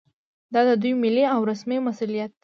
دا 0.53 0.61
د 0.69 0.71
دوی 0.81 0.93
ملي 1.03 1.23
او 1.33 1.39
رسمي 1.49 1.77
مسوولیت 1.85 2.31
دی 2.33 2.39